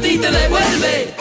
[0.00, 1.14] ti te devuelve.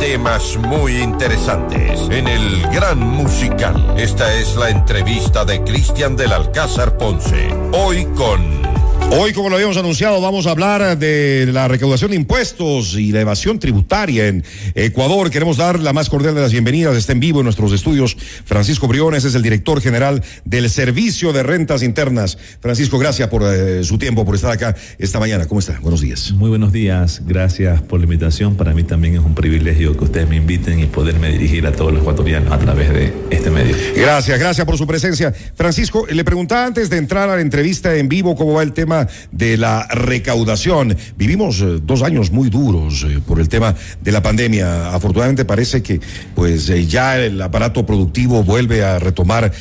[0.00, 3.94] Temas muy interesantes en el Gran Musical.
[3.96, 7.48] Esta es la entrevista de Cristian del Alcázar Ponce.
[7.72, 8.77] Hoy con
[9.10, 13.22] Hoy, como lo habíamos anunciado, vamos a hablar de la recaudación de impuestos y la
[13.22, 14.44] evasión tributaria en
[14.74, 15.30] Ecuador.
[15.30, 16.94] Queremos dar la más cordial de las bienvenidas.
[16.94, 21.42] Está en vivo en nuestros estudios Francisco Briones, es el director general del Servicio de
[21.42, 22.36] Rentas Internas.
[22.60, 25.46] Francisco, gracias por eh, su tiempo, por estar acá esta mañana.
[25.46, 25.78] ¿Cómo está?
[25.80, 26.32] Buenos días.
[26.32, 27.22] Muy buenos días.
[27.24, 28.56] Gracias por la invitación.
[28.56, 31.92] Para mí también es un privilegio que ustedes me inviten y poderme dirigir a todos
[31.92, 33.74] los ecuatorianos a través de este medio.
[33.96, 35.32] Gracias, gracias por su presencia.
[35.54, 38.87] Francisco, le preguntaba antes de entrar a la entrevista en vivo cómo va el tema
[39.30, 40.96] de la recaudación.
[41.16, 44.94] Vivimos eh, dos años muy duros eh, por el tema de la pandemia.
[44.94, 46.00] Afortunadamente parece que
[46.34, 49.52] pues eh, ya el aparato productivo vuelve a retomar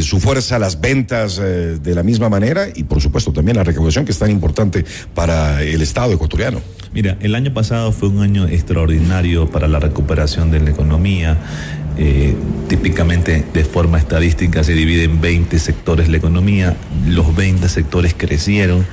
[0.00, 4.12] su fuerza, las ventas de la misma manera y por supuesto también la recaudación que
[4.12, 4.84] es tan importante
[5.14, 6.60] para el Estado ecuatoriano.
[6.92, 11.36] Mira, el año pasado fue un año extraordinario para la recuperación de la economía.
[12.00, 12.36] Eh,
[12.68, 16.76] típicamente de forma estadística se divide en 20 sectores la economía,
[17.08, 18.86] los 20 sectores crecieron,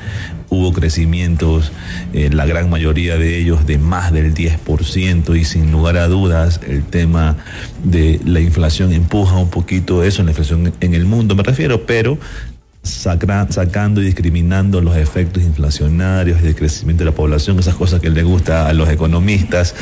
[0.50, 1.72] hubo crecimientos,
[2.14, 6.59] eh, la gran mayoría de ellos de más del 10% y sin lugar a dudas
[6.67, 7.38] el tema
[7.83, 12.17] de la inflación empuja un poquito eso, la inflación en el mundo me refiero, pero
[12.86, 18.09] sacando y discriminando los efectos inflacionarios y del crecimiento de la población, esas cosas que
[18.09, 19.75] le gusta a los economistas,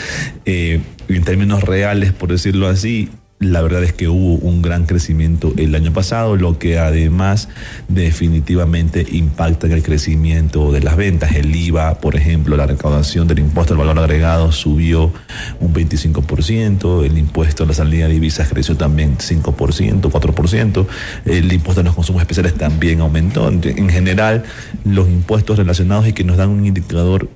[0.45, 3.09] eh, en términos reales, por decirlo así,
[3.43, 7.49] la verdad es que hubo un gran crecimiento el año pasado, lo que además
[7.87, 11.35] definitivamente impacta en el crecimiento de las ventas.
[11.35, 15.11] El IVA, por ejemplo, la recaudación del impuesto al valor agregado subió
[15.59, 20.87] un 25%, el impuesto a la salida de divisas creció también 5%, 4%,
[21.25, 23.49] el impuesto a los consumos especiales también aumentó.
[23.49, 24.43] En general,
[24.85, 27.29] los impuestos relacionados y que nos dan un indicador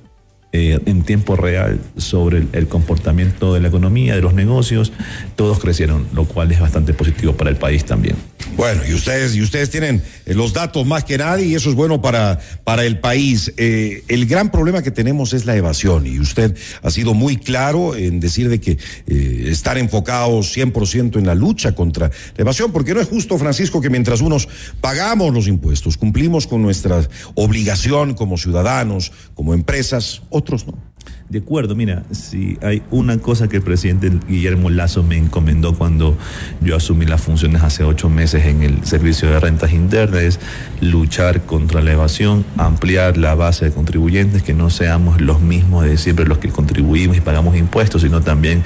[0.50, 4.92] eh, en tiempo real sobre el, comportamiento de la economía, de los negocios,
[5.36, 8.16] todos crecieron, lo cual es bastante positivo para el país también.
[8.56, 11.74] Bueno, y ustedes, y ustedes tienen eh, los datos más que nadie y eso es
[11.76, 13.52] bueno para, para el país.
[13.58, 17.94] Eh, el gran problema que tenemos es la evasión y usted ha sido muy claro
[17.94, 23.00] en decir de que estar enfocados 100% en la lucha contra la evasión, porque no
[23.00, 24.48] es justo, Francisco, que mientras unos
[24.80, 30.87] pagamos los impuestos, cumplimos con nuestra obligación como ciudadanos, como empresas, otros no.
[31.28, 36.16] De acuerdo, mira, si hay una cosa que el presidente Guillermo Lazo me encomendó cuando
[36.62, 40.40] yo asumí las funciones hace ocho meses en el servicio de rentas internas es
[40.80, 45.98] luchar contra la evasión, ampliar la base de contribuyentes, que no seamos los mismos de
[45.98, 48.62] siempre los que contribuimos y pagamos impuestos, sino también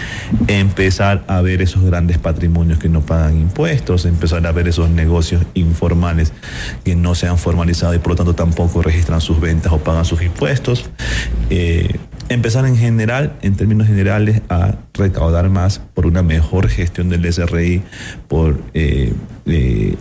[0.47, 5.43] empezar a ver esos grandes patrimonios que no pagan impuestos, empezar a ver esos negocios
[5.55, 6.33] informales
[6.85, 10.05] que no se han formalizado y por lo tanto tampoco registran sus ventas o pagan
[10.05, 10.89] sus impuestos.
[11.51, 11.99] Eh,
[12.33, 17.83] empezar en general, en términos generales, a recaudar más por una mejor gestión del SRI,
[18.29, 19.13] por eh,
[19.47, 19.97] eh,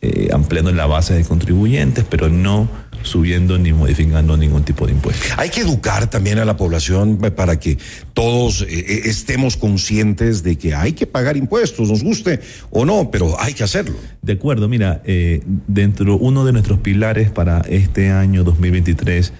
[0.00, 2.68] eh, ampliando la base de contribuyentes, pero no
[3.04, 5.22] subiendo ni modificando ningún tipo de impuesto.
[5.36, 7.78] Hay que educar también a la población para que
[8.12, 13.10] todos eh, eh, estemos conscientes de que hay que pagar impuestos, nos guste o no,
[13.10, 13.96] pero hay que hacerlo.
[14.22, 19.32] De acuerdo, mira, eh, dentro uno de nuestros pilares para este año 2023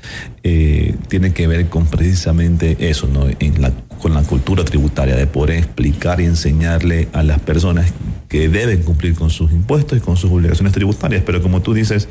[1.08, 3.26] tiene que ver con precisamente eso, ¿no?
[3.40, 7.92] En la, con la cultura tributaria, de poder explicar y enseñarle a las personas
[8.28, 12.08] que deben cumplir con sus impuestos y con sus obligaciones tributarias, pero como tú dices,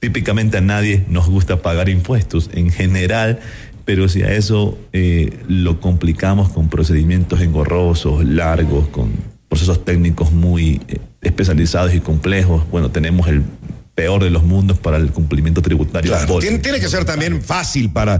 [0.00, 3.38] típicamente a nadie nos gusta pagar impuestos en general,
[3.84, 9.12] pero si a eso eh, lo complicamos con procedimientos engorrosos, largos, con
[9.48, 13.42] procesos técnicos muy eh, especializados y complejos, bueno, tenemos el
[13.94, 16.14] peor de los mundos para el cumplimiento tributario.
[16.38, 18.18] tiene, que ser también fácil para,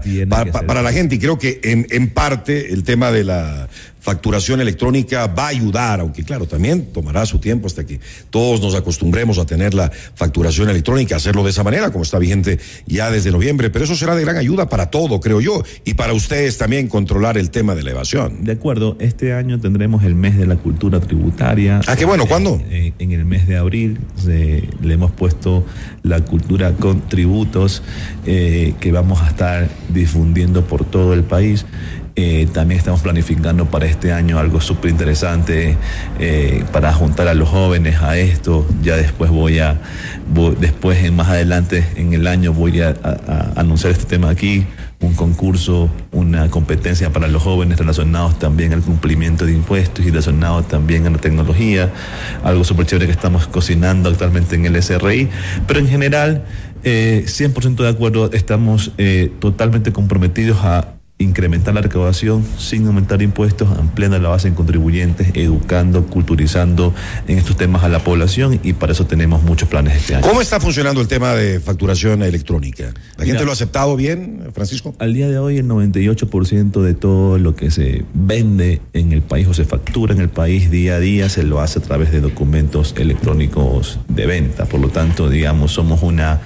[0.67, 3.67] para, la gente y creo que en, en parte el tema de la
[4.01, 8.75] facturación electrónica va a ayudar, aunque claro, también tomará su tiempo hasta que todos nos
[8.75, 13.31] acostumbremos a tener la facturación electrónica, hacerlo de esa manera, como está vigente ya desde
[13.31, 16.87] noviembre, pero eso será de gran ayuda para todo, creo yo, y para ustedes también
[16.87, 18.43] controlar el tema de la evasión.
[18.43, 21.81] De acuerdo, este año tendremos el mes de la cultura tributaria.
[21.87, 22.59] Ah, qué bueno, ¿cuándo?
[22.69, 25.63] Eh, en, el mes de abril le hemos puesto
[26.01, 27.83] la cultura con tributos
[28.25, 31.65] eh, que vamos a estar difundiendo por todo el país.
[32.15, 35.77] Eh, también estamos planificando para este año algo súper interesante
[36.19, 38.67] eh, para juntar a los jóvenes a esto.
[38.81, 39.79] Ya después voy a,
[40.59, 42.95] después más adelante en el año voy a,
[43.55, 44.65] anunciar este tema aquí,
[44.99, 50.67] un concurso, una competencia para los jóvenes relacionados también al cumplimiento de impuestos y relacionados
[50.67, 51.89] también a la tecnología,
[52.43, 55.29] algo súper chévere que estamos cocinando actualmente en el SRI.
[55.65, 56.43] Pero en general
[56.83, 63.69] Eh, 100% de acuerdo, estamos eh, totalmente comprometidos a incrementar la recaudación sin aumentar impuestos,
[63.77, 66.93] ampliando la base en contribuyentes, educando, culturizando
[67.27, 70.27] en estos temas a la población y para eso tenemos muchos planes este año.
[70.27, 72.93] ¿Cómo está funcionando el tema de facturación electrónica?
[73.17, 74.95] ¿La gente lo ha aceptado bien, Francisco?
[74.99, 79.47] Al día de hoy el 98% de todo lo que se vende en el país
[79.47, 82.21] o se factura en el país día a día se lo hace a través de
[82.21, 84.65] documentos electrónicos de venta.
[84.65, 86.41] Por lo tanto, digamos, somos una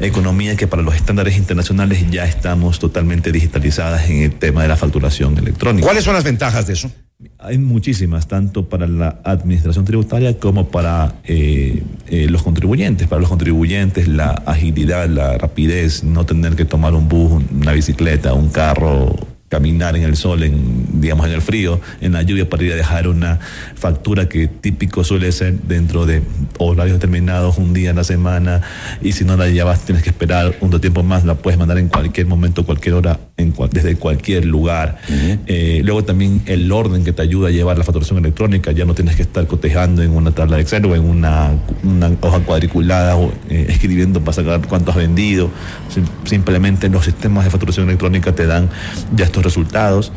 [0.00, 4.76] economía que para los estándares internacionales ya estamos totalmente digitalizadas en el tema de la
[4.76, 5.86] facturación electrónica.
[5.86, 6.90] ¿Cuáles son las ventajas de eso?
[7.38, 13.08] Hay muchísimas, tanto para la administración tributaria como para eh, eh, los contribuyentes.
[13.08, 18.34] Para los contribuyentes, la agilidad, la rapidez, no tener que tomar un bus, una bicicleta,
[18.34, 19.16] un carro
[19.48, 22.76] caminar en el sol, en, digamos en el frío, en la lluvia para ir a
[22.76, 23.38] dejar una
[23.74, 26.22] factura que típico suele ser dentro de
[26.58, 28.60] horarios determinados, un día en la semana,
[29.02, 31.88] y si no la llevas tienes que esperar un tiempo más, la puedes mandar en
[31.88, 34.98] cualquier momento, cualquier hora, en desde cualquier lugar.
[35.46, 38.94] eh, luego también el orden que te ayuda a llevar la facturación electrónica, ya no
[38.94, 41.50] tienes que estar cotejando en una tabla de Excel o en una,
[41.82, 45.50] una hoja cuadriculada o eh, escribiendo para sacar cuánto has vendido.
[45.88, 48.68] Sim simplemente los sistemas de facturación electrónica te dan
[49.14, 50.12] ya estos resultados.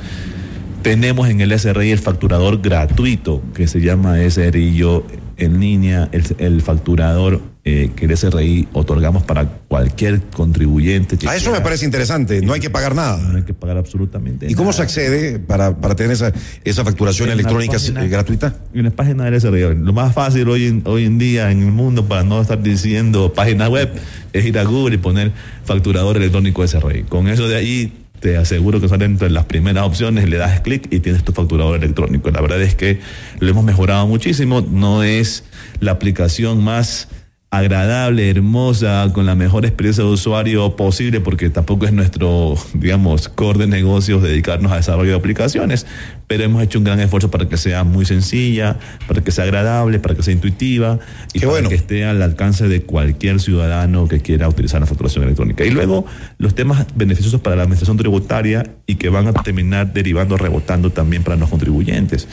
[0.81, 5.05] Tenemos en el SRI el facturador gratuito que se llama SRI Yo
[5.37, 11.15] en línea, el, el facturador eh, que el SRI otorgamos para cualquier contribuyente.
[11.15, 11.59] Que a eso quiera.
[11.59, 13.17] me parece interesante, no hay que pagar nada.
[13.19, 14.57] No hay que pagar absolutamente ¿Y nada.
[14.57, 16.33] cómo se accede para, para tener esa,
[16.63, 18.55] esa facturación En electrónica página, gratuita?
[18.73, 19.75] En la página del SRI.
[19.75, 23.31] Lo más fácil hoy en, hoy en día en el mundo para no estar diciendo
[23.31, 23.91] página web
[24.33, 25.31] es ir a Google y poner
[25.63, 27.03] facturador electrónico SRI.
[27.03, 30.87] Con eso de ahí te aseguro que sale entre las primeras opciones, le das clic
[30.91, 32.29] y tienes tu facturador electrónico.
[32.29, 32.99] La verdad es que
[33.39, 35.43] lo hemos mejorado muchísimo, no es
[35.79, 37.09] la aplicación más
[37.53, 43.59] agradable, hermosa, con la mejor experiencia de usuario posible, porque tampoco es nuestro, digamos, core
[43.59, 45.85] de negocios dedicarnos a desarrollo de aplicaciones,
[46.27, 49.99] pero hemos hecho un gran esfuerzo para que sea muy sencilla, para que sea agradable,
[49.99, 50.99] para que sea intuitiva
[51.33, 51.67] y Qué para bueno.
[51.67, 55.65] que esté al alcance de cualquier ciudadano que quiera utilizar la facturación electrónica.
[55.65, 56.05] Y luego
[56.37, 61.23] los temas beneficiosos para la administración tributaria y que van a terminar derivando, rebotando también
[61.23, 62.29] para los contribuyentes.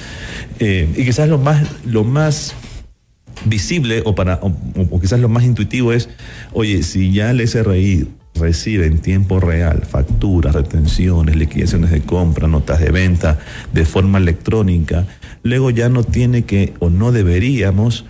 [0.60, 2.54] Eh, y quizás lo más, lo más
[3.44, 6.08] visible o, para, o, quizás lo más intuitivo es,
[6.52, 12.80] oye, si ya el SRI recibe en tiempo real facturas, retenciones, liquidaciones de compra, notas
[12.80, 13.38] de venta
[13.72, 15.06] de forma electrónica,
[15.42, 18.04] luego ya no tiene que o no deberíamos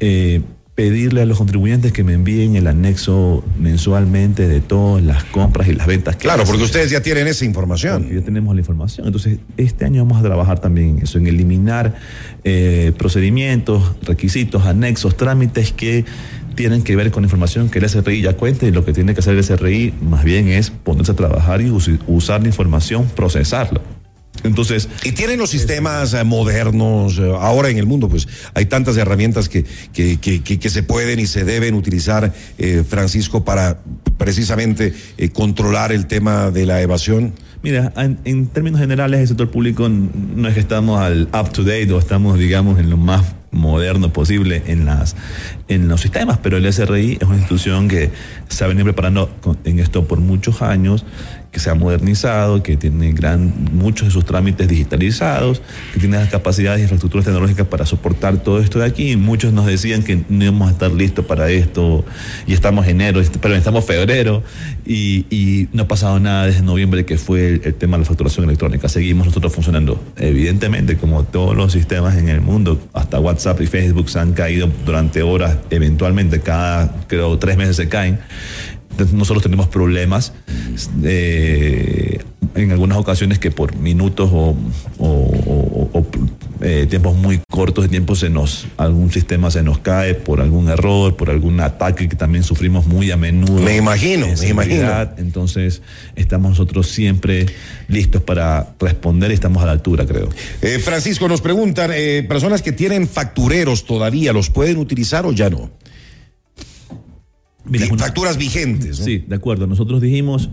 [0.00, 0.40] eh,
[0.74, 5.72] pedirle a los contribuyentes que me envíen el anexo mensualmente de todas las compras y
[5.74, 6.52] las ventas que Claro, hacen.
[6.52, 8.02] porque ustedes ya tienen esa información.
[8.02, 9.06] Porque ya tenemos la información.
[9.06, 11.94] Entonces, este año vamos a trabajar también en eso, en eliminar
[12.42, 16.04] eh, procedimientos, requisitos, anexos, trámites que
[16.56, 19.20] tienen que ver con información que el SRI ya cuenta y lo que tiene que
[19.20, 23.80] hacer el SRI más bien es ponerse a trabajar y us usar la información, procesarla.
[24.44, 28.96] Entonces, y tienen los sistemas eh, modernos, eh, ahora en el mundo, pues hay tantas
[28.98, 33.80] herramientas que, que, que, que se pueden y se deben utilizar, eh, Francisco, para
[34.18, 34.92] precisamente
[35.32, 37.32] controlar el tema de la evasión.
[37.62, 41.64] Mira, en, en, términos generales, el sector público no es que estamos al up to
[41.64, 43.24] date o estamos, digamos, en lo más
[43.54, 45.16] moderno posible en, las,
[45.68, 48.10] en los sistemas, pero el SRI es una institución que
[48.48, 49.30] se ha venido preparando
[49.64, 51.06] en esto por muchos años,
[51.54, 56.28] que se ha modernizado, que tiene gran, muchos de sus trámites digitalizados, que tiene las
[56.28, 59.16] capacidades e infraestructuras tecnológicas para soportar todo esto de aquí.
[59.16, 62.04] Muchos nos decían que no íbamos a estar listos para esto
[62.48, 64.42] y estamos en enero, pero estamos febrero
[64.84, 68.08] y, y no ha pasado nada desde noviembre que fue el, el, tema de la
[68.08, 68.88] facturación electrónica.
[68.88, 70.02] Seguimos nosotros funcionando.
[70.16, 74.68] Evidentemente, como todos los sistemas en el mundo, hasta WhatsApp y Facebook se han caído
[74.84, 78.18] durante horas, eventualmente cada, creo, tres meses se caen
[79.12, 80.32] nosotros tenemos problemas
[81.02, 82.18] eh,
[82.54, 84.56] en algunas ocasiones que por minutos o,
[84.98, 86.06] o, o, o
[86.60, 90.68] eh, tiempos muy cortos de tiempo se nos algún sistema se nos cae por algún
[90.68, 93.60] error, por algún ataque que también sufrimos muy a menudo.
[93.60, 94.90] Me imagino, me imagino.
[95.18, 95.82] Entonces
[96.14, 97.46] estamos nosotros siempre
[97.88, 100.28] listos para responder y estamos a la altura, creo.
[100.62, 101.90] Eh, Francisco, nos preguntan,
[102.28, 105.70] personas que tienen factureros todavía, ¿los pueden utilizar o ya no?
[107.64, 108.98] Mira, facturas vigentes.
[109.00, 109.04] ¿no?
[109.04, 109.66] Sí, de acuerdo.
[109.66, 110.50] Nosotros dijimos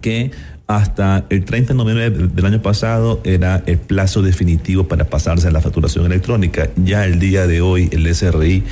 [0.00, 0.30] que
[0.66, 5.50] hasta el 30 de noviembre del año pasado era el plazo definitivo para pasarse a
[5.50, 6.70] la facturación electrónica.
[6.76, 8.64] Ya el día de hoy el SRI,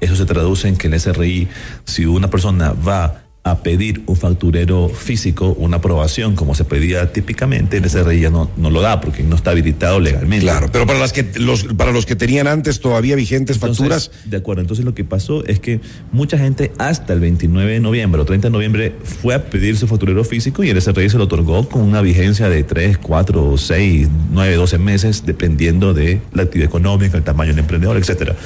[0.00, 1.48] eso se traduce en que el SRI,
[1.84, 7.78] si una persona va a pedir un facturero físico, una aprobación como se pedía típicamente,
[7.78, 10.44] el SRI ya no, no lo da porque no está habilitado legalmente.
[10.44, 14.10] Claro, pero para las que los para los que tenían antes todavía vigentes Entonces, facturas,
[14.24, 15.80] De acuerdo, entonces lo que pasó es que
[16.12, 19.86] mucha gente hasta el 29 de noviembre o 30 de noviembre fue a pedir su
[19.86, 24.08] facturero físico y el SRI se lo otorgó con una vigencia de 3, 4, 6,
[24.32, 28.36] 9, 12 meses, dependiendo de la actividad económica, el tamaño del emprendedor, etcétera.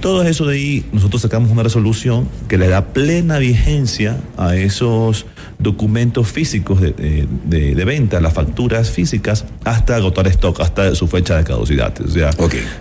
[0.00, 5.26] Todo eso de ahí, nosotros sacamos una resolución que le da plena vigencia a esos
[5.58, 11.08] documentos físicos de, de- de- de venta, las facturas físicas, hasta agotar stock, hasta su
[11.08, 11.92] fecha de caducidad.
[12.00, 12.30] O sea,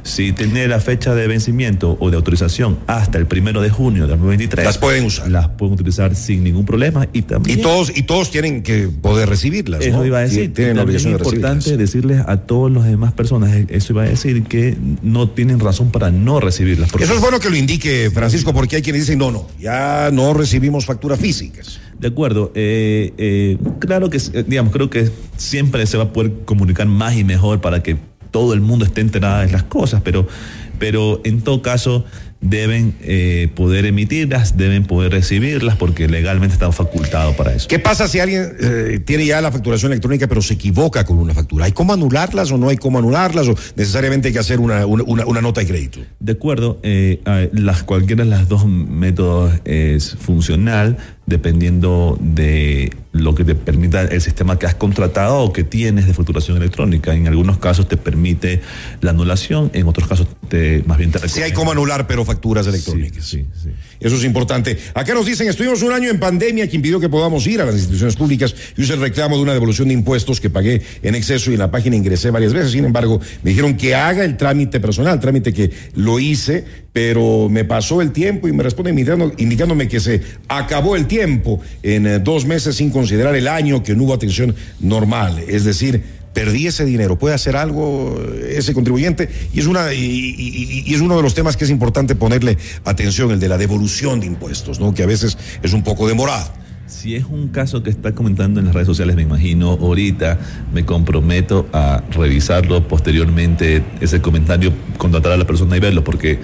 [0.04, 4.10] si tiene la fecha de vencimiento o de autorización hasta el primero de junio de
[4.10, 5.32] 2023, Las pueden usar.
[5.32, 7.58] Las pueden utilizar sin ningún problema y también.
[7.58, 10.06] y todos y todos tienen que poder recibirlas, Eso ¿no?
[10.06, 10.54] iba a decir.
[10.54, 14.06] Tienen la obligación es importante decirles a todas las demás personas, eh, eso iba a
[14.08, 16.92] decir que no tienen razón para no recibirlas.
[16.92, 20.10] porque- Eso es bueno que lo indique, Francisco, porque hay quienes dicen, no, no, ya
[20.12, 21.80] no recibimos facturas físicas.
[21.98, 22.52] De acuerdo.
[22.54, 27.16] eh, eh, claro que, eh, digamos, creo que siempre se va a poder comunicar más
[27.16, 27.96] y mejor para que
[28.30, 30.28] todo el mundo esté enterado de las cosas, pero,
[30.80, 32.04] pero en todo caso
[32.41, 37.67] deben eh, poder emitirlas, deben poder recibirlas porque legalmente están facultados para eso.
[37.67, 41.34] ¿Qué pasa si alguien eh, tiene ya la facturación electrónica pero se equivoca con una
[41.34, 41.65] factura?
[41.65, 45.41] ¿Hay cómo anularlas o no hay cómo anularlas o necesariamente hay que hacer una, una,
[45.41, 46.00] nota de crédito?
[46.20, 47.22] De acuerdo, eh,
[47.53, 50.98] las, cualquiera de las dos métodos es funcional
[51.28, 56.14] dependiendo de lo que te permita el sistema que has contratado o que tienes de
[56.14, 57.14] facturación electrónica.
[57.14, 58.62] En algunos casos te permite
[59.02, 62.66] la anulación, en otros casos te, más bien te Sí hay cómo anular pero facturas
[62.66, 63.26] electrónicas.
[63.26, 63.70] Sí, sí, sí.
[64.00, 64.77] Eso es importante.
[64.94, 67.75] Acá nos dicen, estuvimos un año en pandemia que impidió que podamos ir a las
[67.75, 68.54] instituciones públicas.
[68.75, 71.60] Yo hice el reclamo de una devolución de impuestos que pagué en exceso y en
[71.60, 72.72] la página ingresé varias veces.
[72.72, 76.63] Sin embargo, me dijeron que haga el trámite personal, trámite que lo hice,
[76.94, 82.06] pero me pasó el tiempo y me indicando- indicándome que se acabó el tiempo en
[82.08, 85.44] eh, dos meses sin considerar el año que no hubo atención normal.
[85.48, 90.86] Es decir, perdí ese dinero, puede hacer algo eh, ese contribuyente y es una y,
[90.88, 94.27] es uno de los temas que es importante ponerle atención, el de la devolución de
[94.27, 94.94] impuestos, ¿no?
[94.94, 96.53] Que a veces es un poco demorado.
[96.86, 100.38] Si es un caso que está comentando en las redes sociales, me imagino, ahorita
[100.72, 106.39] me comprometo a revisarlo posteriormente, ese comentario, contratar a la persona y verlo, porque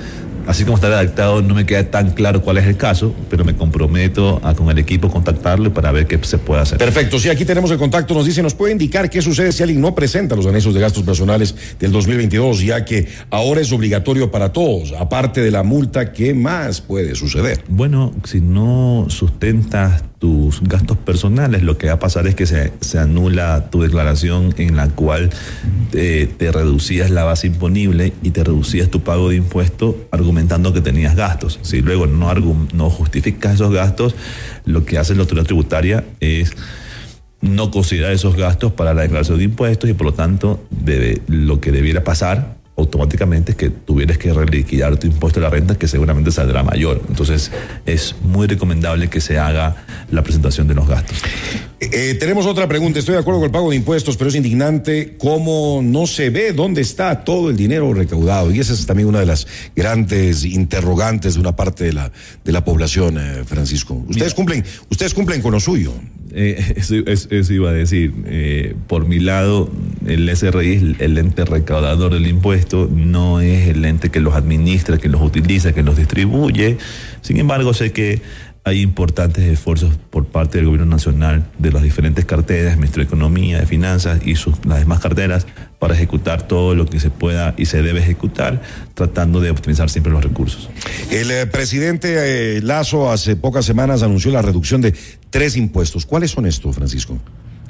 [0.48, 3.56] así como está redactado no me queda tan claro cuál es el caso, pero me
[3.56, 6.78] comprometo a con el equipo contactarlo para ver qué se puede hacer.
[6.78, 9.82] Perfecto, sí, aquí tenemos el contacto, nos dice, nos puede indicar qué sucede si alguien
[9.82, 14.54] no presenta los anexos de gastos personales del 2022, ya que ahora es obligatorio para
[14.54, 17.64] todos, aparte de la multa, ¿qué más puede suceder?
[17.68, 22.72] Bueno, si no sustentas tus gastos personales, lo que va a pasar es que se,
[22.80, 25.32] se anula tu declaración en la cual
[25.92, 30.80] te, te reducías la base imponible y te reducías tu pago de impuesto argumentando que
[30.80, 31.60] tenías gastos.
[31.64, 32.34] Si luego no,
[32.74, 34.16] no justificas esos gastos,
[34.64, 36.54] lo que hace la autoridad tributaria es
[37.42, 41.60] no considerar esos gastos para la declaración de impuestos y por lo tanto debe, lo
[41.60, 45.88] que debiera pasar automáticamente es que tuvieras que reliquidar tu impuesto a la renta que
[45.88, 47.02] seguramente saldrá mayor.
[47.08, 47.52] Entonces
[47.86, 49.76] es muy recomendable que se haga
[50.12, 51.22] la presentación de los gastos.
[51.92, 53.00] Eh, tenemos otra pregunta.
[53.00, 56.54] Estoy de acuerdo con el pago de impuestos, pero es indignante cómo no se ve
[56.54, 58.52] dónde está todo el dinero recaudado.
[58.52, 62.12] Y esa es también una de las grandes interrogantes de una parte de la,
[62.44, 64.04] de la población, eh, Francisco.
[64.08, 65.94] Ustedes cumplen, ustedes cumplen con lo suyo.
[66.36, 68.14] Eh, eso, eso- eso iba a decir.
[68.26, 69.70] Eh, por mi lado,
[70.06, 74.98] el SRI es el ente recaudador del impuesto, no es el ente que los administra,
[74.98, 76.78] que los utiliza, que los distribuye.
[77.22, 78.22] Sin embargo, sé que
[78.66, 83.60] hay importantes esfuerzos por parte del gobierno nacional, de las diferentes carteras, Ministerio de Economía,
[83.60, 84.36] de Finanzas y
[84.68, 85.46] las demás carteras,
[85.80, 88.62] para ejecutar todo lo que se pueda y se debe ejecutar,
[88.94, 90.70] tratando de optimizar siempre los recursos.
[91.12, 94.96] El eh, presidente eh, Lazo hace pocas semanas anunció la reducción de
[95.30, 96.06] tres impuestos.
[96.06, 97.20] ¿Cuáles son estos, Francisco?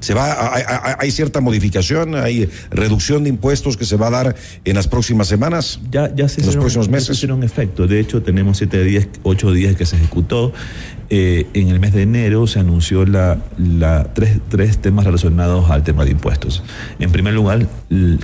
[0.03, 0.53] ¿Se va,
[0.99, 5.27] hay, cierta modificación, hay reducción de impuestos que se va a dar en las próximas
[5.27, 5.79] semanas?
[5.91, 7.17] Ya, ya se en los hicieron- próximos ya se meses.
[7.17, 7.87] hicieron efecto.
[7.87, 10.51] De hecho, tenemos siete días, ocho días que se ejecutó.
[11.15, 15.83] Eh, en el mes de enero se anunció la, la- tres, tres temas relacionados al
[15.83, 16.63] tema de impuestos.
[16.97, 17.67] En primer lugar,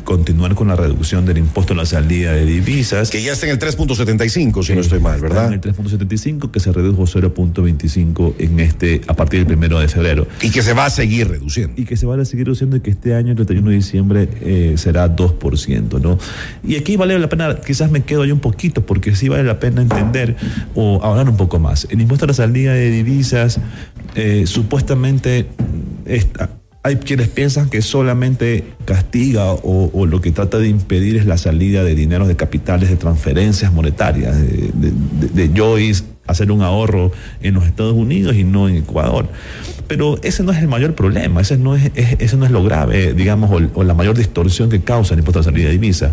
[0.04, 3.12] continuar con la reducción del impuesto a la salida de divisas.
[3.12, 5.48] Que ya está en el 3.75, si no estoy mal, Está ¿verdad?
[5.48, 10.28] En el 3.75, que se redujo 0.25 en este, a partir del primero de febrero.
[10.42, 11.80] Y que se va a seguir reduciendo.
[11.80, 14.30] Y que se va a seguir reduciendo y que este año, el 31 de diciembre,
[14.42, 16.18] eh, será 2%, ¿no?
[16.68, 19.60] Y aquí vale la pena, quizás me quedo ahí un poquito, porque sí vale la
[19.60, 20.36] pena entender
[20.74, 21.86] o hablar un poco más.
[21.92, 23.60] El impuesto a la salida de divisas,
[24.16, 25.48] eh, supuestamente,
[26.84, 31.84] hay quienes piensan que solamente castiga o, lo que trata de impedir es la salida
[31.84, 37.56] de dinero de capitales, de transferencias monetarias, de, de, de Joyce hacer un ahorro en
[37.56, 39.28] los Estados Unidos y no en Ecuador.
[39.90, 43.16] Pero ese no es el mayor problema, ese no es, ese no es lo grave,
[43.16, 46.12] digamos, o, la mayor distorsión que causa el impuesto de salida de divisas.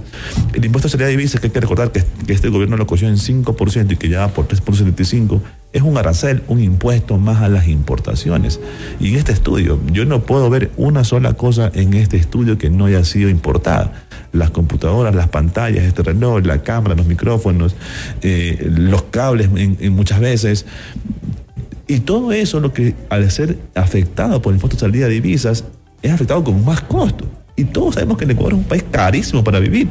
[0.55, 3.07] El impuesto de salida de divisas, que hay que recordar que, este gobierno lo cogió
[3.07, 5.43] en 5% y que ya va por 3.75%,
[5.75, 8.61] es un arancel, un impuesto más a las importaciones.
[8.99, 12.71] Y en este estudio, yo no puedo ver una sola cosa en este estudio que
[12.71, 17.77] no haya sido importada las computadoras, las pantallas, este reloj, la cámara, los micrófonos,
[18.23, 19.51] eh, los cables
[19.91, 20.65] muchas veces.
[21.87, 25.65] Y todo eso, lo que al ser afectado por el impuesto de salida de divisas,
[26.03, 27.27] es afectado con más costo.
[27.55, 29.89] Y todos sabemos que el Ecuador es un país carísimo para vivir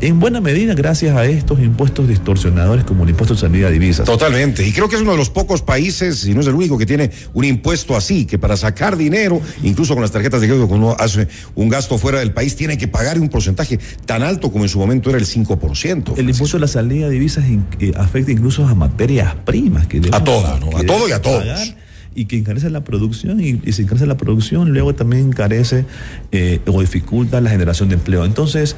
[0.00, 4.06] en buena medida gracias a estos impuestos distorsionadores como el impuesto de salida de divisas.
[4.06, 4.66] Totalmente.
[4.66, 6.86] Y creo que es uno de los pocos países, y no es el único, que
[6.86, 10.88] tiene un impuesto así, que para sacar dinero, incluso con las tarjetas de crédito, cuando
[10.88, 14.64] uno hace un gasto fuera del país, tiene que pagar un porcentaje tan alto como
[14.64, 16.18] en su momento era el 5%.
[16.18, 17.44] El impuesto de la salida de divisas
[17.80, 19.86] eh, afecta incluso a materias primas.
[19.86, 20.76] Que a todas, ¿no?
[20.76, 21.74] A todo y a todos
[22.16, 25.84] y que encarece la producción y, si encarece la producción luego también encarece
[26.32, 28.24] eh, o dificulta la generación de empleo.
[28.24, 28.74] Entonces,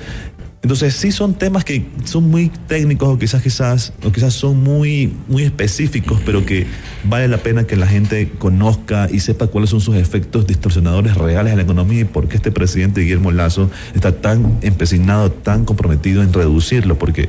[0.62, 5.14] entonces sí son temas que son muy técnicos o quizás quizás o quizás son muy
[5.28, 6.66] muy específicos, pero que
[7.04, 11.52] vale la pena que la gente conozca y sepa cuáles son sus efectos distorsionadores reales
[11.52, 16.22] en la economía y por qué este presidente Guillermo Lazo está tan empecinado, tan comprometido
[16.22, 17.28] en reducirlo, porque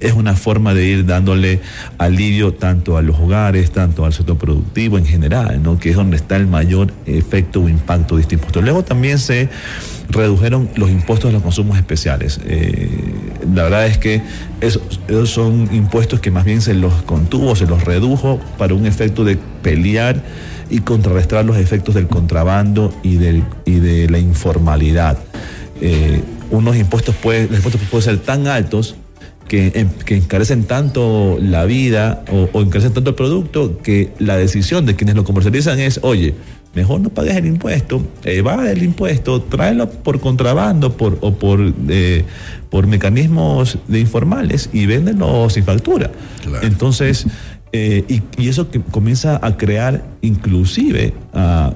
[0.00, 1.60] es una forma de ir dándole
[1.98, 5.78] alivio tanto a los hogares, tanto al sector productivo en general, ¿no?
[5.78, 8.62] Que es donde está el mayor efecto o impacto de este impuesto.
[8.62, 9.48] Luego también se
[10.08, 12.40] redujeron los impuestos de los consumos especiales.
[12.44, 12.88] Eh,
[13.54, 14.22] la verdad es que
[14.60, 14.82] esos,
[15.24, 19.38] son impuestos que más bien se los contuvo, se los redujo para un efecto de
[19.62, 20.22] pelear
[20.70, 25.18] y contrarrestar los efectos del contrabando y, del, y de la informalidad.
[25.80, 28.96] Eh, unos impuestos pueden, los impuestos pueden ser tan altos
[29.50, 34.86] que, que, encarecen tanto la vida o, o, encarecen tanto el producto que la decisión
[34.86, 36.34] de quienes lo comercializan es, oye,
[36.72, 42.24] mejor no pagues el impuesto, evade el impuesto, tráelo por contrabando por, o por, eh,
[42.70, 46.12] por mecanismos de informales y véndelo sin factura.
[46.62, 47.26] Entonces,
[47.72, 51.74] eh, y, eso que comienza a crear inclusive a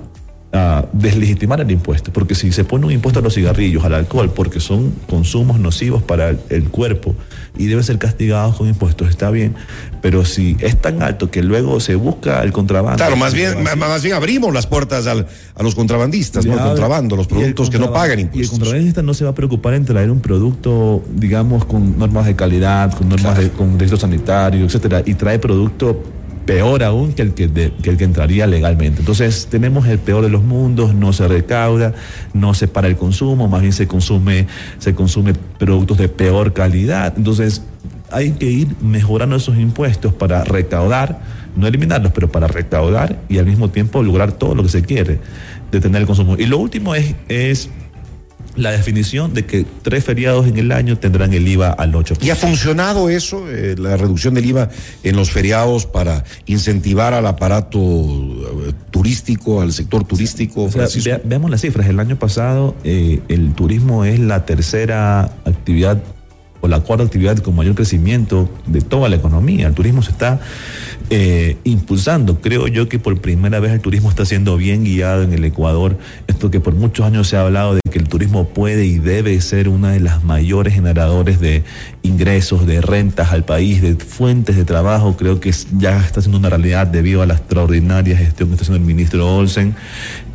[0.54, 4.30] a deslegitimar el impuesto, porque si se pone un impuesto a los cigarrillos, al alcohol,
[4.32, 7.14] porque son consumos nocivos para el, cuerpo
[7.58, 9.56] y deben ser castigados con impuestos, está bien,
[10.00, 12.99] pero si es tan alto que luego se busca el contrabando.
[12.99, 16.54] Claro, más bien, más bien abrimos las puertas al, a los contrabandistas, ¿no?
[16.54, 18.40] El contrabando, los productos que no pagan impuestos.
[18.40, 22.26] Y el contrabandista no se va a preocupar en traer un producto, digamos, con normas
[22.26, 26.00] de calidad, con normas de, con derechos sanitarios, etcétera, y trae producto
[26.45, 29.00] peor aún que el que, el que entraría legalmente.
[29.00, 31.95] Entonces tenemos el peor de los mundos, no se recauda,
[32.33, 34.47] no se para el consumo, más bien se consume,
[34.78, 37.15] se consume productos de peor calidad.
[37.17, 37.63] Entonces
[38.11, 41.21] hay que ir mejorando esos impuestos para recaudar,
[41.57, 45.21] no eliminarlos, pero para recaudar y al mismo tiempo lograr todo lo que se quiere,
[45.71, 46.37] detener el consumo.
[46.39, 47.71] Y lo último es
[48.56, 52.23] la definición de que tres feriados en el año tendrán el IVA al 8%.
[52.23, 54.71] ¿Y ha funcionado eso, eh, la reducción del IVA
[55.02, 60.69] en los feriados para incentivar al aparato eh, turístico, al sector turístico?
[61.25, 61.88] veamos las cifras.
[61.88, 66.02] El año pasado eh, el turismo es la tercera actividad
[66.65, 69.67] o la cuarta actividad con mayor crecimiento de toda la economía.
[69.67, 70.41] El turismo se está
[71.11, 72.41] eh, impulsando.
[72.41, 75.99] Creo yo que por primera vez el turismo está siendo bien guiado en el Ecuador.
[76.27, 79.39] Esto que por muchos años se ha hablado de que el turismo puede y debe
[79.43, 81.65] ser una de las mayores generadores de
[82.03, 85.19] ingresos, de rentas al país, de fuentes de trabajo.
[85.19, 88.81] Creo que ya está siendo una realidad debido a la extraordinaria gestión que está haciendo
[88.81, 89.75] el ministro Olsen.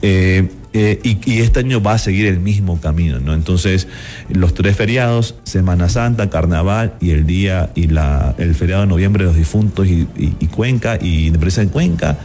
[0.03, 3.33] Eh, eh, y, este año va a seguir el mismo camino, ¿no?
[3.33, 3.87] Entonces,
[4.29, 9.23] los tres feriados, Semana Santa, Carnaval y el día y la, el feriado de noviembre
[9.23, 10.07] de los difuntos y,
[10.49, 12.17] Cuenca y empresa en Cuenca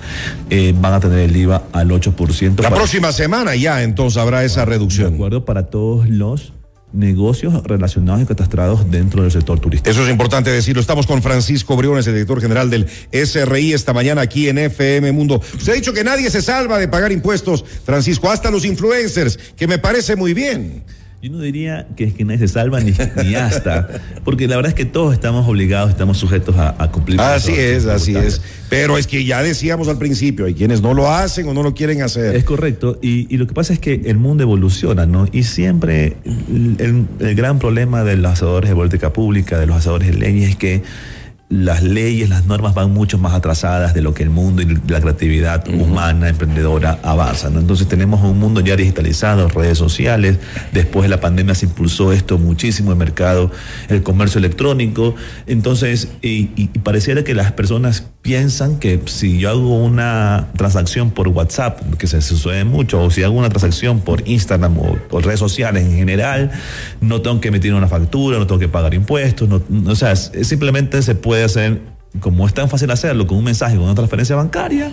[0.50, 2.62] eh, van a tener el IVA al 8%.
[2.62, 5.10] La próxima semana ya entonces habrá esa reducción.
[5.10, 6.52] De acuerdo para todos los
[6.94, 9.90] negocios relacionados y catastrados dentro del sector turístico.
[9.90, 10.80] Eso es importante decirlo.
[10.80, 15.40] Estamos con Francisco Briones, el director general del SRI, esta mañana aquí en FM Mundo.
[15.54, 19.66] Usted ha dicho que nadie se salva de pagar impuestos, Francisco, hasta los influencers, que
[19.66, 20.84] me parece muy bien.
[21.24, 22.90] Yo no diría que es que nadie se salva ni,
[23.34, 23.88] hasta,
[24.24, 27.18] porque la verdad es que todos estamos obligados, estamos sujetos a, cumplir.
[27.18, 28.42] Así es, así es.
[28.68, 31.72] Pero es que ya decíamos al principio, hay quienes no lo hacen o no lo
[31.72, 32.36] quieren hacer.
[32.36, 35.26] Es correcto, y, lo que pasa es que el mundo evoluciona, ¿no?
[35.32, 40.18] Y siempre el, gran problema de los asadores de política pública, de los asadores de
[40.18, 40.82] ley, es que
[41.50, 45.00] las leyes, las normas van mucho más atrasadas de lo que el mundo y la
[45.00, 47.50] creatividad humana, emprendedora avanza.
[47.50, 47.60] ¿no?
[47.60, 50.38] Entonces tenemos un mundo ya digitalizado, redes sociales,
[50.72, 53.50] después de la pandemia se impulsó esto muchísimo, el mercado,
[53.88, 55.14] el comercio electrónico.
[55.46, 61.28] Entonces, y, y pareciera que las personas piensan que si yo hago una transacción por
[61.28, 65.40] WhatsApp, que se sucede mucho, o si hago una transacción por Instagram o, o redes
[65.40, 66.50] sociales en general,
[67.02, 71.02] no tengo que emitir una factura, no tengo que pagar impuestos, no, o sea, simplemente
[71.02, 71.80] se puede hacer
[72.20, 74.92] como es tan fácil hacerlo con un mensaje, con una transferencia bancaria,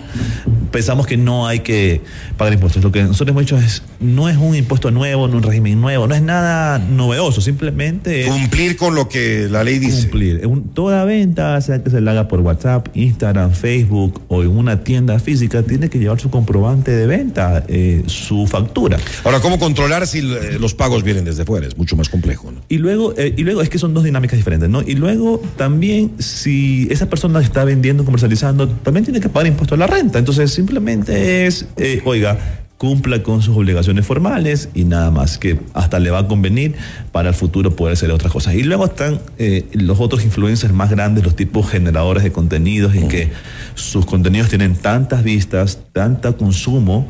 [0.70, 2.00] pensamos que no hay que
[2.36, 2.82] pagar impuestos.
[2.82, 6.06] Lo que nosotros hemos dicho es, no es un impuesto nuevo, no un régimen nuevo,
[6.06, 8.26] no es nada novedoso, simplemente...
[8.26, 10.08] Cumplir con lo que la ley dice.
[10.08, 10.42] Cumplir.
[10.74, 15.18] toda venta, sea que se la haga por WhatsApp, Instagram, Facebook o en una tienda
[15.18, 18.98] física, tiene que llevar su comprobante de venta, eh, su factura.
[19.24, 21.66] Ahora, ¿cómo controlar si eh, los pagos vienen desde fuera?
[21.66, 22.50] Es mucho más complejo.
[22.50, 22.60] ¿no?
[22.68, 24.82] Y, luego, eh, y luego es que son dos dinámicas diferentes, ¿no?
[24.82, 29.78] Y luego también si esa persona está vendiendo, comercializando, también tiene que pagar impuesto a
[29.78, 30.18] la renta.
[30.18, 36.00] Entonces simplemente es, eh, oiga, cumpla con sus obligaciones formales y nada más, que hasta
[36.00, 36.74] le va a convenir
[37.12, 38.54] para el futuro poder hacer otras cosas.
[38.54, 43.06] Y luego están eh, los otros influencers más grandes, los tipos generadores de contenidos, en
[43.06, 43.30] que
[43.76, 47.08] sus contenidos tienen tantas vistas, tanta consumo,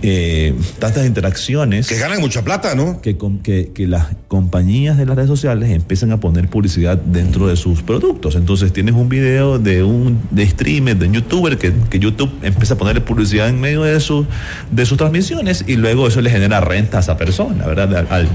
[0.00, 1.86] eh, tantas interacciones.
[1.86, 3.02] Que ganan mucha plata, ¿no?
[3.02, 7.56] Que, que, que, las compañías de las redes sociales empiezan a poner publicidad dentro de
[7.56, 8.36] sus productos.
[8.36, 12.72] Entonces tienes un video de un de streamer, de un youtuber, que, que YouTube empieza
[12.72, 14.24] a poner publicidad en medio de, su,
[14.70, 18.06] de sus misiones y luego eso le genera renta a esa persona, ¿verdad?
[18.10, 18.28] Al,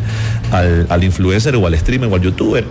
[0.52, 2.66] al, al influencer o al streamer o al youtuber.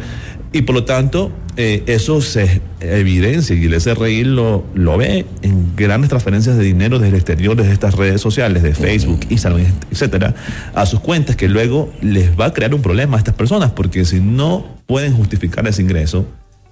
[0.55, 5.75] Y por lo tanto, eh, eso se evidencia y el SRI lo, lo ve en
[5.75, 10.33] grandes transferencias de dinero desde el exterior, desde estas redes sociales, de Facebook, Instagram, etcétera,
[10.75, 14.05] a sus cuentas, que luego les va a crear un problema a estas personas, porque
[14.05, 16.25] si no pueden justificar ese ingreso,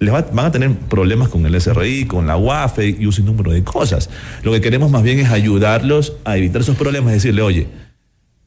[0.03, 3.51] les va, van a tener problemas con el SRI, con la UAFE y un sinnúmero
[3.51, 4.09] de cosas.
[4.43, 7.67] Lo que queremos más bien es ayudarlos a evitar esos problemas, decirle, oye,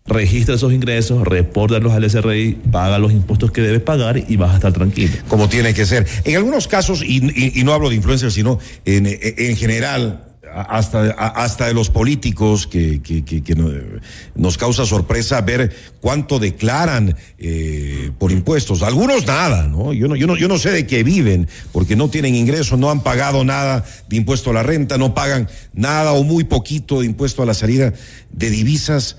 [0.07, 4.57] registra esos ingresos, repórtalos al SRI, paga los impuestos que debes pagar y vas a
[4.57, 5.15] estar tranquilo.
[5.29, 6.07] Como tiene que ser.
[6.25, 7.21] En algunos casos, y,
[7.65, 10.26] no hablo de influencers, sino en general,
[10.57, 13.55] hasta, hasta de los políticos que, que, que, que,
[14.35, 18.83] nos causa sorpresa ver cuánto declaran eh, por impuestos.
[18.83, 19.93] Algunos nada, ¿no?
[19.93, 20.17] Yo, ¿no?
[20.17, 23.45] yo no yo no sé de qué viven, porque no tienen ingresos, no han pagado
[23.45, 27.47] nada de impuesto a la renta, no pagan nada o muy poquito de impuesto a
[27.47, 27.93] la salida
[28.31, 29.19] de divisas.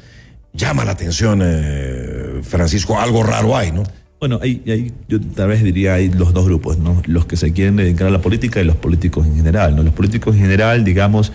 [0.53, 3.83] Llama la atención, eh, Francisco, algo raro hay, ¿no?
[4.19, 7.01] Bueno, hay, hay, yo tal vez diría hay los dos grupos, ¿no?
[7.05, 9.83] Los que se quieren dedicar a la política y los políticos en general, ¿no?
[9.83, 11.31] Los políticos en general, digamos,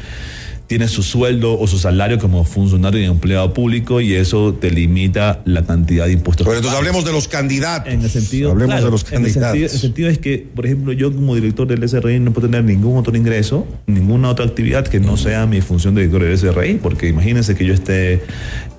[0.66, 5.42] tienen su sueldo o su salario como funcionario y empleado público y eso te limita
[5.45, 6.47] la cantidad de impuestos.
[6.47, 7.92] Pero entonces hablemos de los candidatos.
[7.92, 9.37] En el sentido, hablemos claro, de los candidatos.
[9.37, 12.33] En el, sentido, el sentido, es que, por ejemplo, yo como director del SRI no
[12.33, 16.29] puedo tener ningún otro ingreso, ninguna otra actividad que no sea mi función de director
[16.29, 18.23] del SRI, porque imagínense que yo esté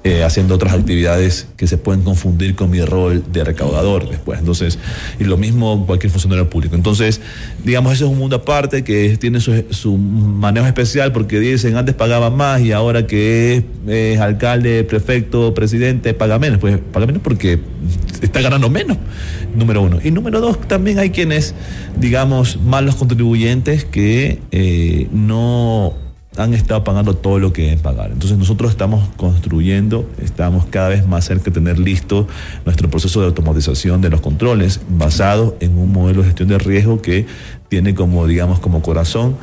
[0.05, 4.37] eh, haciendo otras actividades que se pueden confundir con mi rol de recaudador después.
[4.37, 4.77] Entonces,
[5.17, 6.75] y lo mismo cualquier funcionario público.
[6.75, 7.21] Entonces,
[7.63, 12.29] digamos, ese es un mundo aparte que tiene su, manejo especial porque dicen antes pagaba
[12.29, 16.59] más y ahora que es, es, alcalde, prefecto, presidente, paga menos.
[16.59, 17.61] Pues paga menos porque
[18.21, 18.97] está ganando menos,
[19.55, 19.99] número uno.
[20.03, 21.55] Y número dos, también hay quienes,
[21.97, 26.02] digamos, malos contribuyentes que eh, no
[26.37, 28.11] han estado pagando todo lo que deben pagar.
[28.11, 32.27] Entonces nosotros estamos construyendo, estamos cada vez más cerca de tener listo
[32.65, 37.01] nuestro proceso de automatización de los controles basado en un modelo de gestión de riesgo
[37.01, 37.25] que
[37.69, 39.37] tiene como, digamos, como corazón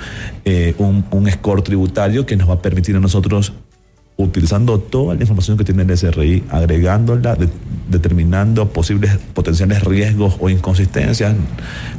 [0.45, 3.53] eh, un, score tributario que nos va a permitir a nosotros
[4.17, 7.49] utilizando toda la información que tiene el SRI, agregándola, de,
[7.89, 11.35] determinando posibles potenciales riesgos o inconsistencias,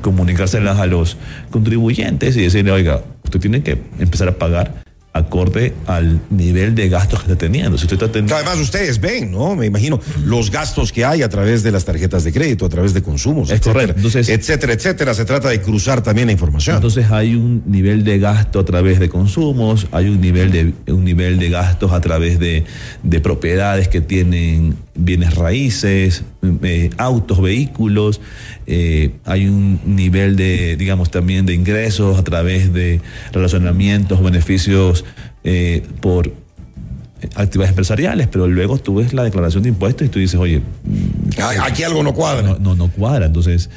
[0.02, 1.18] comunicárselas a los
[1.50, 4.81] contribuyentes y decirle, oiga, usted tiene que empezar a pagar
[5.14, 7.78] acorde al nivel de gastos que está teniendo.
[7.78, 8.36] Si usted está teniendo...
[8.36, 9.56] Además, ustedes ven, ¿no?
[9.56, 12.94] Me imagino los gastos que hay a través de las tarjetas de crédito, a través
[12.94, 13.96] de consumos, es etcétera, correcto.
[13.98, 15.14] Entonces, etcétera, etcétera.
[15.14, 16.78] Se trata de cruzar también la información.
[16.78, 21.04] Entonces hay un nivel de gasto a través de consumos, hay un nivel de, un
[21.04, 22.64] nivel de gastos a través de,
[23.04, 26.24] de propiedades que tienen bienes raíces,
[26.64, 28.22] eh, autos, vehículos,
[28.68, 33.02] eh, hay un nivel de, digamos, también de ingresos a través de
[33.32, 35.06] relacionamientos, beneficios
[35.44, 36.34] eh, por
[37.36, 40.62] actividades empresariales, pero luego tú ves la declaración de impuestos y tú dices, oye,
[41.62, 42.42] aquí algo no cuadra.
[42.42, 43.28] No, no, no cuadra.
[43.28, 43.70] Entonces,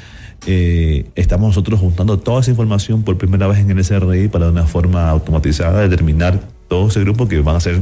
[0.47, 4.51] eh, estamos nosotros juntando toda esa información por primera vez en el SRI para de
[4.51, 7.81] una forma automatizada determinar todo ese grupo que van a ser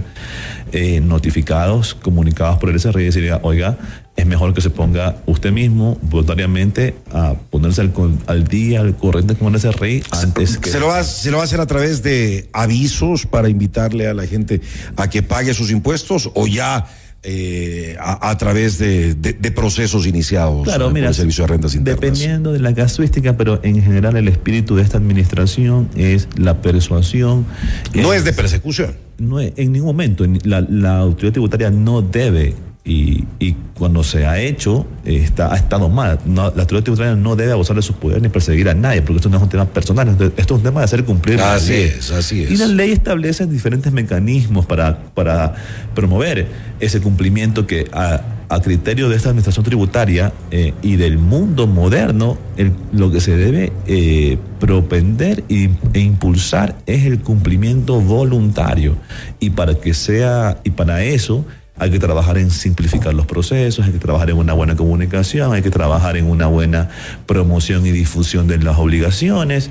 [0.72, 3.78] eh, notificados, comunicados por el SRI y decir, oiga,
[4.16, 9.54] es mejor que se ponga usted mismo voluntariamente a ponerse al, día, al corriente con
[9.54, 10.70] el SRI antes que...
[10.70, 14.14] ¿Se lo, va, ¿Se lo va a hacer a través de avisos para invitarle a
[14.14, 14.62] la gente
[14.96, 16.86] a que pague sus impuestos o ya
[17.24, 19.16] eh, a, través de,
[19.56, 22.02] procesos iniciados claro, por el Servicio de Rentas Internas.
[22.02, 27.46] Dependiendo de la casuística, pero en general el espíritu de esta administración es la persuasión.
[27.94, 28.96] No es, de persecución.
[29.18, 34.40] No en ningún momento la, la autoridad tributaria no debe y, y, cuando se ha
[34.40, 36.20] hecho, está, ha estado mal.
[36.26, 39.30] la autoridad tributaria no debe abusar de sus poderes ni perseguir a nadie, porque esto
[39.30, 41.94] no es un tema personal, esto es un tema de hacer cumplir así la ley.
[41.98, 42.52] Es, así es.
[42.52, 45.56] Y la ley establece diferentes mecanismos para, para
[45.96, 46.48] promover
[46.80, 52.38] ese cumplimiento que a, a criterio de esta administración tributaria eh, y del mundo moderno,
[52.58, 58.98] el, lo que se debe eh, propender y, e impulsar es el cumplimiento voluntario.
[59.40, 61.46] Y para que sea, y para eso,
[61.78, 65.62] hay que trabajar en simplificar los procesos, hay que trabajar en una buena comunicación, hay
[65.62, 66.90] que trabajar en una buena
[67.26, 69.70] promoción y difusión de las obligaciones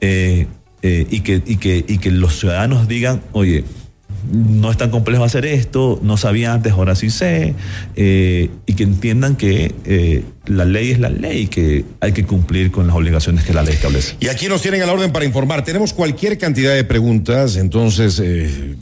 [0.00, 0.46] eh,
[0.82, 3.64] eh, y, que, y, que, y que los ciudadanos digan, oye,
[4.30, 7.54] no es tan complejo hacer esto, no sabía antes, ahora sí sé,
[7.96, 12.86] eh, y que entiendan que la ley es la ley, que hay que cumplir con
[12.86, 14.16] las obligaciones que la ley establece.
[14.20, 15.64] Y aquí nos tienen a la orden para informar.
[15.64, 18.76] Tenemos cualquier cantidad de preguntas, entonces, eh,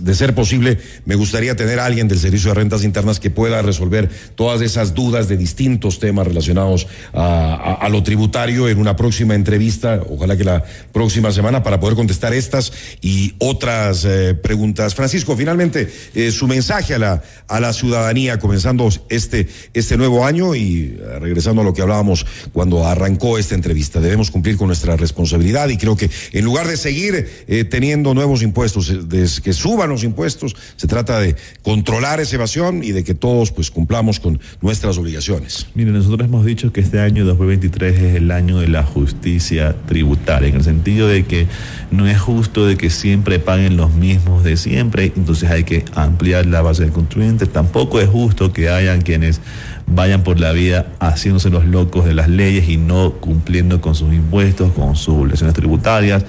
[0.00, 3.62] de ser posible, me gustaría tener a alguien del Servicio de Rentas Internas que pueda
[3.62, 10.00] resolver todas esas dudas de distintos temas relacionados a, lo tributario en una próxima entrevista,
[10.08, 14.94] ojalá que la próxima semana, para poder contestar estas y otras eh, preguntas.
[14.94, 20.54] Francisco, finalmente, eh, su mensaje a la, a la ciudadanía comenzando este, este nuevo año
[20.54, 25.68] y regresando a lo que hablábamos cuando arrancó esta entrevista, debemos cumplir con nuestra responsabilidad
[25.68, 30.04] y creo que en lugar de seguir eh, teniendo nuevos impuestos, eh, que suban los
[30.04, 34.98] impuestos, se trata de controlar esa evasión y de que todos pues cumplamos con nuestras
[34.98, 35.66] obligaciones.
[35.74, 40.48] Mire, nosotros hemos dicho que este año 2023 es el año de la justicia tributaria,
[40.48, 41.46] en el sentido de que
[41.90, 46.46] no es justo de que siempre paguen los mismos de siempre, entonces hay que ampliar
[46.46, 49.40] la base del contribuyente, tampoco es justo que hayan quienes
[49.90, 54.12] vayan por la vida haciéndose los locos de las leyes y no cumpliendo con sus
[54.12, 56.24] impuestos, con sus obligaciones tributarias.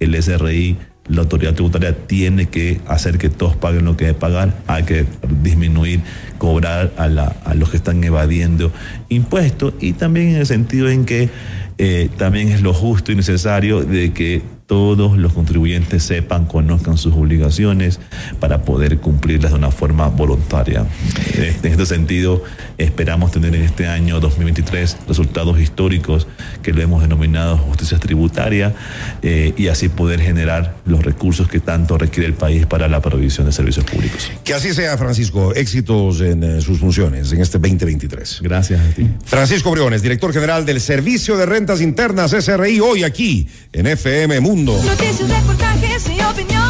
[0.00, 4.54] El SRI, la autoridad tributaria, tiene que hacer que todos paguen lo que deben pagar.
[4.66, 5.06] Hay que
[5.42, 6.00] disminuir,
[6.38, 8.72] cobrar a, los que están evadiendo
[9.08, 11.30] impuestos y también en el sentido en que
[11.78, 17.14] eh, también es lo justo y necesario de que todos los contribuyentes sepan, conozcan sus
[17.14, 18.00] obligaciones
[18.40, 20.86] para poder cumplirlas de una forma voluntaria.
[21.34, 22.42] En este sentido,
[22.78, 26.26] esperamos tener en este año 2023 resultados históricos
[26.62, 28.74] que lo hemos denominado justicia tributaria
[29.22, 33.46] eh, y así poder generar los recursos que tanto requiere el país para la provisión
[33.46, 34.30] de servicios públicos.
[34.44, 35.54] Que así sea, Francisco.
[35.54, 38.40] Éxitos en eh, sus funciones en este 2023.
[38.42, 39.08] Gracias a ti.
[39.24, 44.80] Francisco Briones, director general del Servicio de Rentas Internas SRI, hoy aquí en FM Mundo.
[44.84, 46.64] Noticias, reportajes y opinión.